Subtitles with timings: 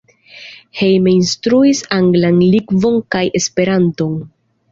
[0.79, 4.19] Hejme instruis anglan lingvon kaj Esperanton.